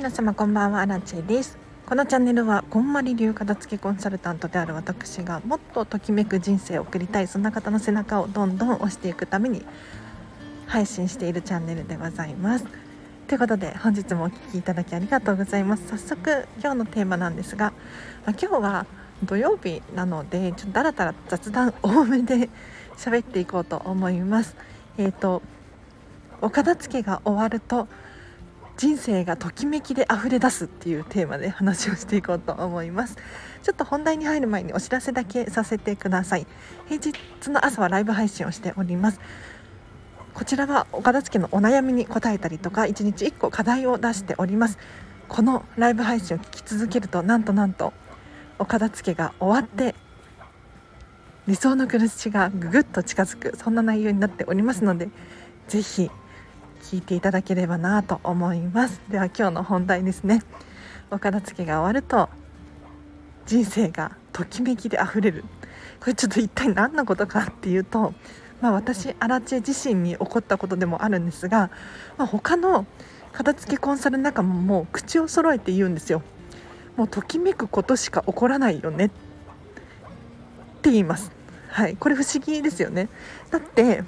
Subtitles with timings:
[0.00, 1.58] 皆様こんばんはアラチェです。
[1.84, 9.62] このチャンネルはこんまり流片付けコンサルタントである私がもっとときめく人生を送りたいそんな方の背中をどんどん押していくために
[10.66, 12.64] 配信しているチャンネルでございます。
[13.28, 15.86] ということで本日もお聴きいただきありがとうございます。
[15.86, 17.74] 早速今日のテーマなんですが、
[18.24, 18.86] まあ、今日は
[19.22, 22.48] 土曜日なのでちょっとだらだら雑談多めで
[22.96, 24.56] 喋っていこうと思います。
[24.96, 25.42] えっ、ー、と
[26.40, 27.86] お片付けが終わると
[28.80, 33.18] 人生がときめきで溢れ出すっていうテーマで話をしていこうと思います。
[33.62, 36.46] ちょっと本題に入る前にお知らせだけさせてください。
[36.88, 39.20] 平日の朝はライブ配信をしております。
[40.32, 44.78] こちらはお片付けのお悩みに答えたりとか1日1個課題を出しております。
[45.28, 47.92] このライブ配信を聞き続けるとなんとなんと
[48.58, 49.94] お片付けが終わって
[51.46, 55.10] 理想の暮らしがぐぐっと近づくそんな内容になっておりますので
[55.68, 56.10] ぜひ
[56.80, 59.00] 聞いていただければなと思います。
[59.08, 60.42] では今日の本題ですね。
[61.10, 62.28] お片付けが終わると
[63.46, 65.44] 人生がときめきであふれる。
[66.00, 68.14] これちょっと一体何のことかっていうと、
[68.60, 71.70] まあ、私アラチェ自身に起こったことでもあるんですが、
[72.16, 72.86] まあ、他の
[73.32, 76.22] 片付けコンサル仲間も口を揃えて言うんですよ。
[76.96, 79.06] もうときめくことしか起こらないよね。
[79.06, 79.08] っ
[80.82, 81.30] て言います。
[81.68, 81.96] はい。
[81.96, 83.08] これ不思議ですよね。
[83.50, 84.02] だって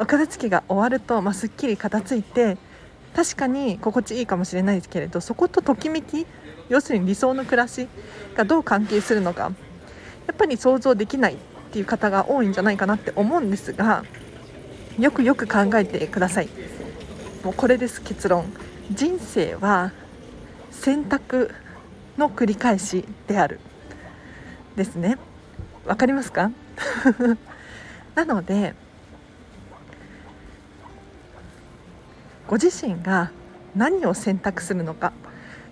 [0.00, 2.56] お片付けが終わると、まあ、すっきり片付いて
[3.14, 6.26] 確かに心地いいかもしれないですけれどそことときめき
[6.68, 7.88] 要するに理想の暮らし
[8.36, 9.52] がどう関係するのか
[10.26, 11.36] やっぱり想像できないっ
[11.72, 14.04] ていう方が多いんじゃないかなって思うんですが
[14.98, 16.48] よくよく考えてください。
[17.44, 18.46] もうこれです結論。
[18.90, 19.92] 人生は
[20.72, 21.54] 選択
[22.16, 23.60] の繰り返しである。
[24.74, 25.16] ですね。
[25.86, 26.50] わかりますか？
[28.16, 28.74] なので
[32.48, 33.30] ご自身が
[33.76, 35.12] 何を選択するのか。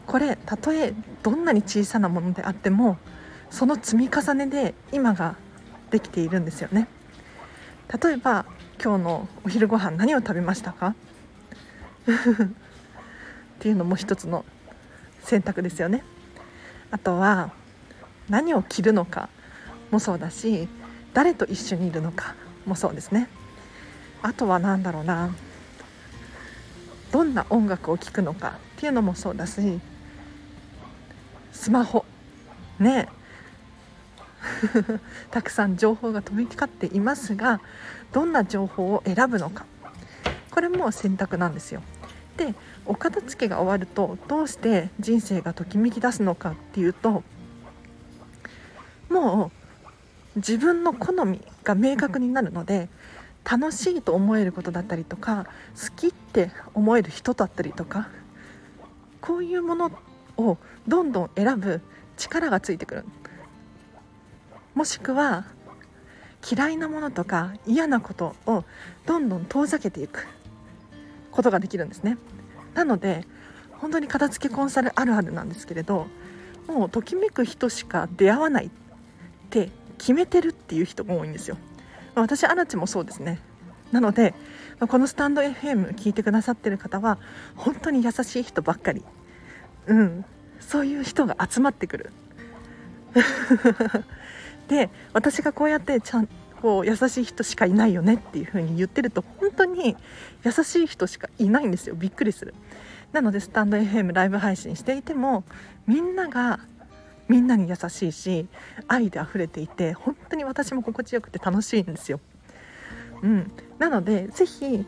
[0.07, 2.97] これたとえどんなに小さなものであっても
[3.51, 5.35] その積み重ねで今が
[5.91, 6.87] できているんですよね。
[8.03, 8.47] 例えば
[8.83, 10.95] 今日のお昼ご飯何を食べましたか？
[12.07, 12.15] っ
[13.59, 14.45] ていうのも一つの
[15.23, 16.05] 選択ですよね。
[16.93, 17.51] あとは
[18.29, 19.29] 何を着るのか
[19.91, 20.69] もそうだし
[21.15, 23.29] 誰と一緒にいるのかもそうですね。
[24.23, 25.31] あとは何だろうな。
[27.13, 29.81] どんな音楽を聴くのかっていうのもそうだし
[31.53, 32.05] スマホ。
[32.79, 33.09] ね。
[35.31, 37.61] たくさん情報が飛び交っていますが
[38.13, 39.65] どんな情報を選ぶのか。
[40.51, 41.83] これも選択なんですよ。
[42.37, 47.23] でお片付けが終わるとどうして人生がときめき出すのかっていうと
[49.09, 49.51] も
[50.35, 52.89] う自分の好みが明確になるので
[53.49, 55.47] 楽しいと思えることだったりとか
[55.81, 58.09] 好きって思える人だったりとか
[59.21, 59.91] こういうもの
[60.37, 60.59] を
[60.89, 61.81] どんどん選ぶ
[62.17, 63.05] 力がついてくる。
[64.75, 65.47] もしくは
[66.49, 68.65] 嫌いなものとか嫌なことを
[69.07, 70.27] どんどん遠ざけていく。
[71.37, 72.17] ことができるんですね。
[72.75, 73.25] なので
[73.73, 76.07] 本当に片付けコンサルあるあるなんですけれど
[76.67, 78.71] もうときめく人しか出会わないっ
[79.51, 81.59] て決めてるっていう人が多いんですよ。
[82.21, 83.41] 私アラチもそうですね。
[83.93, 84.35] なので
[84.89, 87.19] このスタンド FM 聞いてくださってる方は
[87.55, 89.05] 本当に優しい人ばっかり。
[89.87, 90.25] うん。
[90.61, 92.13] そういう人が集まってくる。
[94.69, 96.29] で私がこうやってちゃん
[96.61, 99.97] こう優しい人しかいないよねっていう風に言ってると本当に
[100.45, 101.95] 優しい人しかいないんですよ。
[101.95, 102.55] びっくりする。
[103.13, 105.45] なのでスタンド FM ライブ配信していても
[105.87, 106.61] みんなが
[107.29, 108.49] みんなに優しいし
[108.87, 112.21] 愛で溢れていて本当に私も心地よくて楽しいんですよ。
[113.23, 114.87] うん、なので是非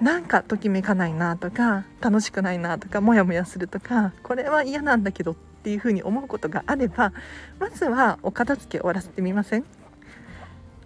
[0.00, 7.12] なんかときめかないなとか楽しくないなとかモヤモヤするとかこれは嫌なんだけどっていうふうに思うことがあれば
[7.60, 9.64] まずはお片付け終わらせてみません？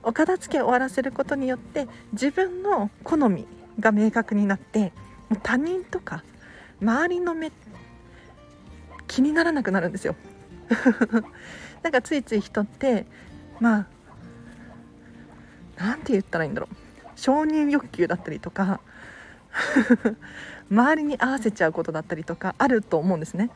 [0.03, 3.47] お片付け終わらせることによって自分の好み
[3.80, 4.92] が明確になって
[5.30, 6.22] もう他人とか
[6.80, 7.50] 周りの目
[9.09, 10.15] 気にならなくなるんですよ。
[11.83, 13.07] なんかついつい人って
[13.60, 13.86] まあ
[15.78, 16.77] 何て言ったらいいんだろう
[17.16, 18.80] 承認欲求だったりとか
[20.71, 23.51] 周りに合わせちゃうことだったりとかあると思うんですね。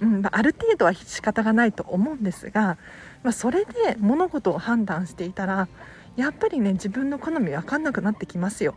[0.00, 2.78] うんまあ、ある程度は仕方がないと思うんですが、
[3.22, 5.68] まあ、それで物事を判断していたら
[6.16, 8.74] やっぱりね自分の好み分かんなくなってきますよ。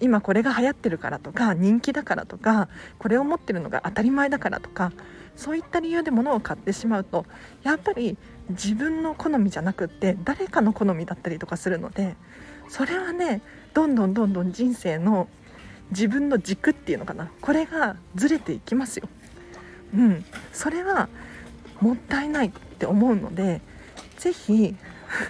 [0.00, 2.68] 今これが流行ってるからとか人気だからとか
[2.98, 4.92] これを持ってるのが当たり前だからとか
[5.36, 7.24] そういった理由で物を買ってしまうと
[7.62, 8.18] やっぱり
[8.50, 12.16] 自分の好みじゃなくって誰かの好みだったりとかするので
[12.68, 13.40] それはね
[13.72, 15.28] どんどんどんどん人生の
[15.90, 19.08] 自分の軸っていうのかなこれがずれていきますよ。
[19.94, 21.08] うん、それは
[21.80, 23.60] もったいないって思うので
[24.18, 24.76] 是非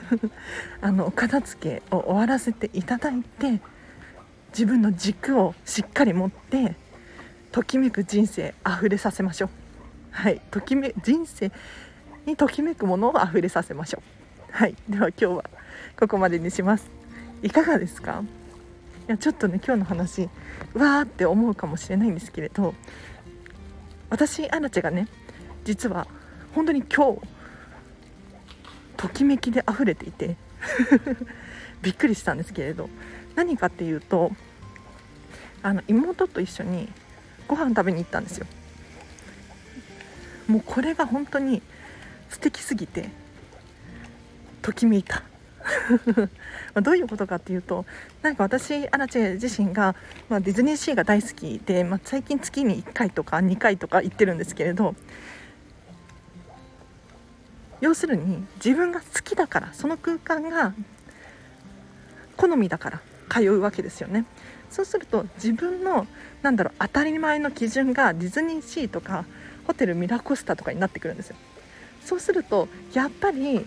[0.83, 3.61] あのお片付けを終わらせていただいて
[4.51, 6.75] 自分の軸をしっかり持って
[7.53, 9.51] ときめく人生あふれさせましょう。
[10.11, 10.41] はい。
[10.51, 11.51] ときめ人生
[12.27, 14.03] にときめくものをあふれさせましょ
[14.51, 14.53] う。
[14.53, 14.75] はい。
[14.89, 15.45] では今日は
[15.99, 16.91] ここまでにします。
[17.43, 18.23] いかがですか？
[19.09, 20.29] いやちょっとね今日の話
[20.75, 22.75] うわーって思うかもしれないんですけれど
[24.09, 25.09] 私アラチェがね
[25.65, 26.07] 実は
[26.55, 27.21] 本当に今日
[28.97, 30.37] ときめきで溢れていて
[31.83, 32.89] びっくりしたんですけれど
[33.35, 34.33] 何かっていうと
[35.63, 36.89] あの妹と一緒に
[37.47, 38.47] ご飯食べに行ったんですよ。
[40.47, 41.63] もうこれが本当に
[42.29, 43.09] 素敵すぎて
[44.63, 45.23] ときめいた。
[46.83, 47.85] どういうことかっていうと
[48.23, 49.95] なんか私アラチェ自身が、
[50.29, 54.95] まあ、ディズニーシーが大好きで、まあ、最近月に1回とか2回とか行ってるんですけれど
[57.81, 60.75] 要するに自分が好きだからその空間が
[62.37, 63.01] 好みだから
[63.31, 64.27] 通うわけですよね。
[64.69, 66.07] そうすると自分の
[66.43, 69.25] なんだろう当たり前の基準がディズニーシーとか
[69.67, 71.37] ホテルミラコスタとかになってくるんですよ。
[72.05, 73.67] そうするとやっぱり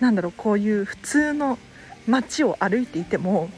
[0.00, 1.58] なんだろうこういう普通の
[2.06, 3.48] 街を歩いていても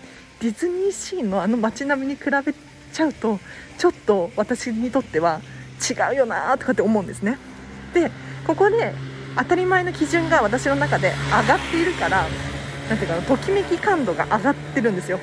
[0.41, 2.55] ディズニーシーのあの街並みに比べ
[2.93, 3.38] ちゃうと
[3.79, 5.41] ちょっと私にとっては
[5.81, 7.38] 違うよなとかって思うんですね。
[7.93, 8.11] で
[8.47, 8.94] ここで
[9.37, 12.26] 当たり前の基準が私の中で上がっているから
[12.88, 15.19] なんていうかときめき感度が上がってるんですよ。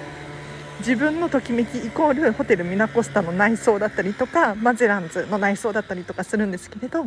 [0.80, 7.06] 自分のときめきイコールホテルミナコスタの内装だったりとかマゼランズの内装だったりとかするんですけれど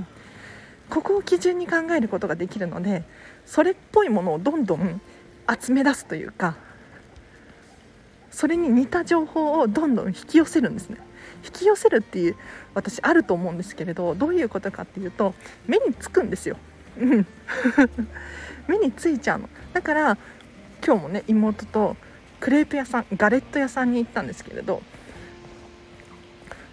[0.88, 3.02] ここを基準に考えることができるので
[3.44, 5.00] それっぽいものをどんどん
[5.60, 6.56] 集め出すというか
[8.30, 10.98] それに似た情報をどんどん引き寄せるんですね。
[11.44, 12.36] 引き寄せるっていう
[12.74, 15.34] 私あると思うんですけれどどういうことかっていうと
[15.66, 16.56] 目につくんですよ、
[16.98, 17.26] うん、
[18.66, 19.48] 目についちゃうの。
[19.72, 20.18] だから
[20.84, 21.96] 今日もね妹と
[22.40, 24.82] クレープ屋さんガレット屋さんに行ったんですけれど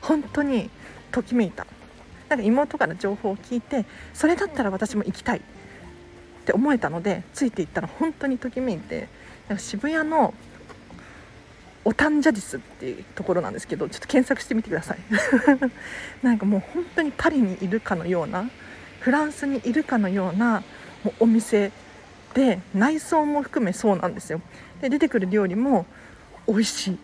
[0.01, 0.69] 本当に
[1.11, 1.65] ときめいた。
[2.27, 5.41] なんか妹から情報を聞いてそれだったら私も行きたいっ
[6.45, 9.09] て思えたのでついていったら本当にときめいて
[9.49, 10.33] なんか渋谷の
[11.83, 14.99] オタンジャディスっていうところなんですけどちょっと検索してみてください。
[16.23, 18.49] なんかもう本当にパリにいるかのような
[19.01, 20.63] フランスにいるかのような
[21.03, 21.71] もうお店
[22.33, 24.41] で内装も含めそうなんですよ。
[24.81, 25.85] で出てくる料理も
[26.47, 26.97] 美味しい。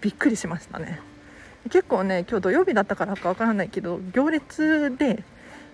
[0.00, 1.00] びっくりしましたね。
[1.70, 5.24] 結構ね今日土曜日だったからかわからないけど行列で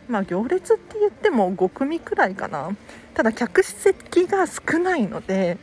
[0.08, 2.70] まあ行列って言っても5組くらいかな。
[3.12, 5.58] ただ客席が少ないので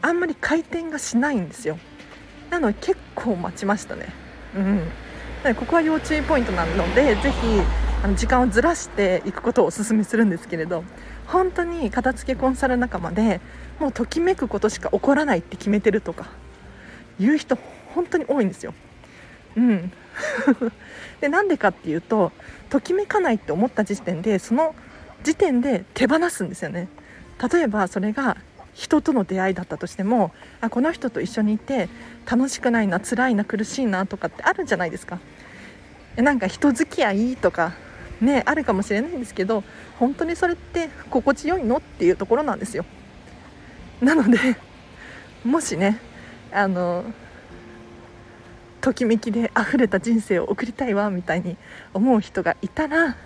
[0.00, 1.78] あんまり回転がしないんですよ。
[2.50, 4.06] なので結構待ちましたね。
[5.44, 5.54] うん。
[5.56, 7.60] ここは要注意ポイントなのでぜひ
[8.04, 10.84] あの時間をずらしていくことをお勧めするんですけれど。
[11.28, 13.40] 本当に片付けコンサル仲間で
[13.78, 16.28] もうときめくことしか起こらないって決めてるとか
[17.20, 17.56] 言う人
[17.94, 18.74] 本当に多いんですよ。
[19.56, 19.92] うん、
[21.20, 22.32] でなんでかっていうと
[22.70, 24.74] ときめかないって思った時点でその
[25.22, 26.88] 時点で手放すんですよね。
[27.52, 28.36] 例えばそれが
[28.72, 31.88] 人との出会いだったとしてもあこの人と一緒にいて
[32.30, 35.18] 楽しくないな辛いな苦しいなとかってあるじゃないですか。
[36.16, 37.74] なんか人付き合いとか
[38.20, 39.64] ねあるかもしれないんですけど
[39.98, 42.84] 本当にそれって心地よいのっていうところなんですよ。
[44.00, 44.38] なので
[45.44, 45.98] もしね
[46.52, 47.04] あの
[48.80, 51.56] ときめきで溢れた人生を送りたいわみたいに
[51.92, 53.16] 思う人がいたら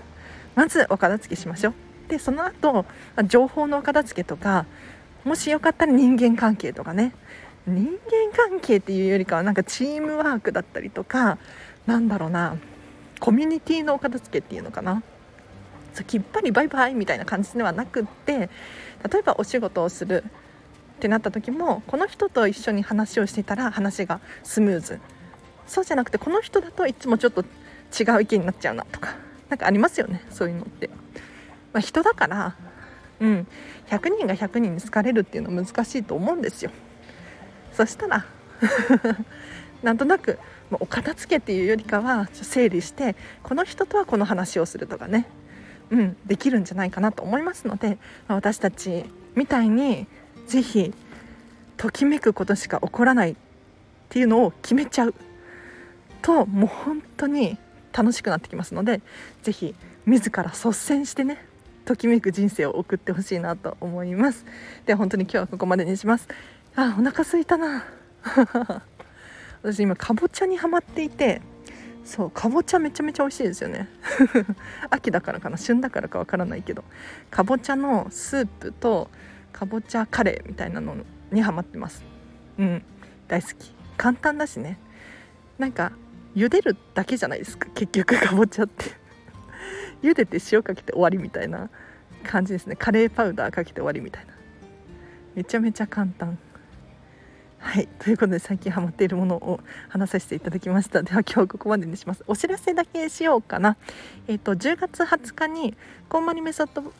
[0.55, 1.75] まずお片付けしましょう。
[2.09, 2.85] でその後
[3.27, 4.67] 情報のお片付けとか
[5.25, 7.15] もしよかったら人間関係とかね。
[7.65, 11.39] 人間関係っていうよりかはなんかチームワークだったりとか
[11.87, 12.57] なんだろうな。
[13.23, 15.01] コミュニティのお片付けっていうのかな？
[15.95, 18.51] そうきっぱりバイバイみたいな感じではなくって
[19.09, 20.25] 例えばお仕事をする
[20.97, 25.01] ってなった時もこの人と一緒に話をしていたら話がスムーズ。
[25.69, 29.15] そうじゃなくてこの人だといつもちょっと違う意見になっちゃうなとか
[29.49, 30.25] 何かありますよね？
[30.29, 30.91] そういうのって、
[31.73, 32.57] まあ、人だから
[33.21, 33.47] うん。
[33.87, 36.73] 100人が100人に好かれるっていうのは難しいと思うんですよ。
[37.73, 38.25] そしたら
[39.85, 40.41] なんとなく
[40.81, 45.27] お片付けっていうよりかは整理してこの人とはこの話をするとかね、
[45.91, 47.99] うん、できるんじゃないかなと思いますので
[48.29, 50.07] 私たちみたいに
[50.47, 50.93] 是非
[51.77, 53.35] ときめくことしか起こらないっ
[54.09, 55.15] ていうのを決めちゃう
[56.21, 57.59] ともう本当に
[57.93, 59.01] 楽しくなってきますので
[59.43, 59.75] 是非
[60.07, 61.45] 自ら率先してね
[61.85, 64.45] ときめく人生を送ってほしいなと思います。
[64.87, 66.29] では本当に今日はここまでにします。
[66.77, 67.85] あお腹すいたな。
[69.63, 71.41] 私今かぼちゃにはまっていて
[72.05, 73.89] そうかぼちゃめちゃめちゃ美味しいですよね。
[74.91, 76.85] 秋だからかな旬だからかわからないけど。
[77.31, 79.09] かぼちゃのスープと
[79.53, 80.97] かぼちゃカレーみたいなの
[81.31, 82.05] にハマってます。
[82.59, 82.83] うん
[83.29, 83.73] 大好き。
[83.97, 84.79] 簡単だしね。
[85.59, 85.93] なんか
[86.35, 88.85] 茹でるだけじゃないですか結局かぼちゃって。
[90.03, 91.71] 茹でて塩かけて終わりみたいな
[92.25, 92.75] 感じですね。
[92.75, 94.33] カレーパウダーかけて終わりみたいな。
[95.37, 96.37] めちゃめちゃ簡単。
[97.73, 97.89] はい。
[98.01, 101.03] ということで最近ハマっているものを話させていただきました。
[101.03, 102.23] では今日ここまでにします。
[102.27, 103.79] お知らせだけしようかな。
[104.29, 105.75] えっ、ー、と10月20日に
[106.11, 106.93] コンマニメソッド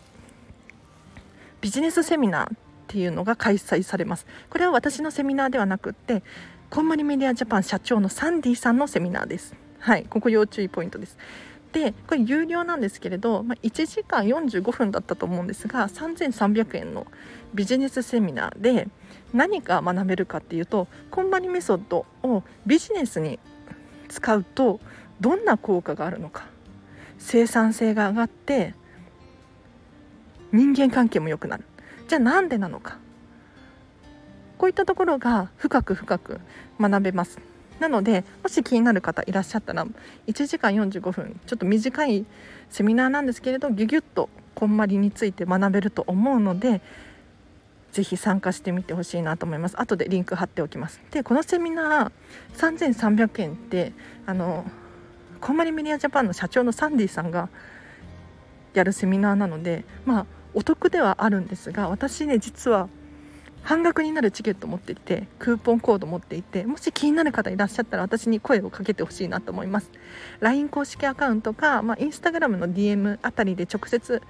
[1.61, 4.25] ビジネスセミナーっていうのが開催されます。
[4.49, 6.23] これは私のセミナーではなくって
[6.71, 9.55] コンマニメディアジャパン社長のサンディさんのセミナーです。
[9.79, 10.05] はい。
[10.05, 11.19] ここ要注意ポイントです。
[11.73, 17.07] でこれ有料なんですけれど、まあ、1時間45分だったと思うんですが3300円の
[17.55, 18.89] ビジネスセミナーで
[19.33, 23.39] 何か学べるかっていうとコンバニメソッドをビジネスに
[24.09, 24.81] 使うと
[25.21, 26.47] どんな効果があるのか
[27.19, 28.75] 生産性が上がって
[30.53, 31.65] 人間関係も良くなる。
[32.09, 32.99] じゃあなんでなのか。
[34.59, 36.41] こういったところが深く深く
[36.79, 37.39] 学べます。
[37.83, 39.85] なのでもし気になる方いらっしゃったら
[40.29, 42.25] 1時間45分ちょっと短い
[42.71, 46.81] セミナーなんですけれどギュギュッとこんまりについて学べると思うので
[47.91, 49.79] ぜひ参加してみてほしいなと思います。
[49.79, 51.01] 後でリンク貼っておきます。
[51.11, 53.93] でこのセミナー3300円って
[54.25, 54.65] あの
[55.41, 57.51] こんまりメディアジャパンの社長のサンディさんが
[58.73, 62.89] やるセミナーなのでまあお得ではあるんですが私ね実は
[63.63, 69.91] 半額になるチケット持っていてクーポンコード持っていてもし気になる方いらっしゃったら私に声をかけてほしいなと思います。
[70.41, 74.23] LINE 公式アカウントか、まあ、インスタグラムの DM あたりで直接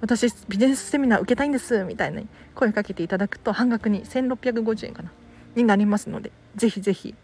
[0.00, 5.10] 私ビジネスセミナー受けたいんですみたいに声かけていただくと半額に1650円かな
[5.54, 7.14] になりますのでぜひぜひ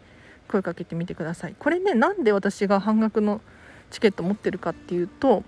[0.47, 1.55] 声かけてみてください。
[1.57, 3.41] これねなんで私が半額の
[3.89, 5.43] チケット持ってるかっていうと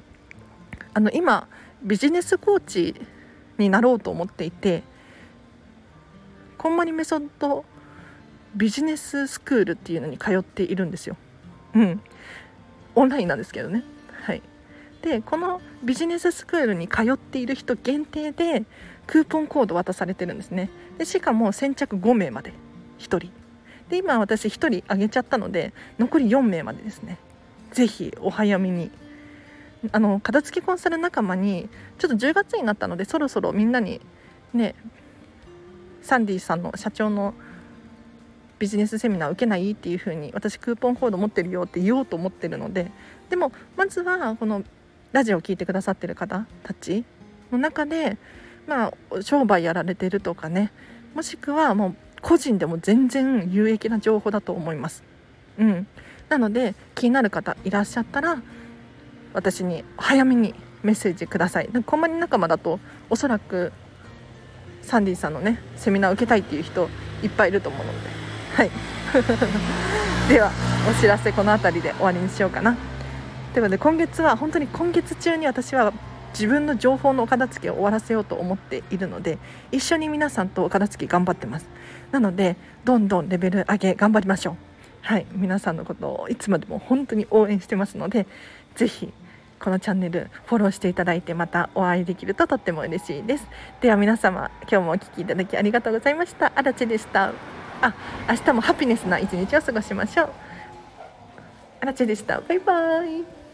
[0.93, 1.47] あの今
[1.83, 2.95] ビジネスコーチ
[3.57, 4.83] になろうと思っていて
[6.65, 7.63] コンマニメソッド
[8.55, 11.15] ビジネススクールっていうのに通っているんですよ。
[11.75, 12.01] うん。
[12.95, 13.83] オンラインなんですけどね。
[14.23, 14.41] はい。
[15.03, 18.63] で、このビジネススクールに通っている人限定で
[19.05, 20.71] クーポンコード渡されてるんですね。
[20.97, 22.51] で、しかも先着5名まで
[22.97, 23.31] 1人。
[23.89, 27.19] で、今私1人あげちゃったので残り4名までですね。
[27.73, 28.89] ぜひお早めに。
[29.91, 31.69] あの片付けコンサル仲間に
[31.99, 34.01] ちょっと10月になったのでそろそろみんなに
[34.51, 34.73] ね
[36.05, 37.33] サンディさんの社長の
[38.59, 42.91] ビジネスセミナー受けないっていう風に私クーポンコード持ってるよって言おうと思ってるので
[43.29, 44.63] でもまずはこの
[45.11, 47.03] ラジオを聴いてくださってる方たち
[47.51, 48.17] の中で
[48.67, 50.71] まあ商売やられてるとかね
[51.15, 55.03] もしくはもう個人でも全然有益な情報だと思います。
[55.57, 55.87] うん、
[56.29, 58.41] なので気になる方いらっしゃったら
[59.33, 61.69] 私に早めにメッセージください。
[61.85, 63.71] こんまり仲間だとおそらく
[64.85, 66.87] サンディさんのねセミナーを受けたいっていう人
[67.23, 68.09] いっぱいいると思うので。
[68.53, 68.71] はい。
[70.29, 70.51] では
[70.89, 72.75] お知らせこの辺りで終わりにしようかな。
[73.53, 75.93] ということで今月は本当に今月中に私は
[76.33, 79.37] 自分の情報のお片付けを終わらせようと思っているので
[79.71, 81.67] 一緒に皆さんとお片付け頑張ってます。
[82.11, 84.55] なのでどんどんレベル上げ頑張りましょう。
[85.01, 85.25] はい。
[85.31, 88.27] 皆さんのことをいつまでも本当に応援してますので
[88.75, 89.13] ぜひ
[89.65, 93.47] このチャンネルフォローしていただいてまたお会いできるととっても嬉しいです。
[93.81, 96.51] では皆様今日もお聴きいただきありがとうございました。
[96.55, 97.33] あらでした。
[97.81, 97.95] あ
[98.29, 100.29] 明日もハピネスな一日を過ごしましょう。
[101.81, 102.41] あらでした。
[102.41, 103.44] バイバイ。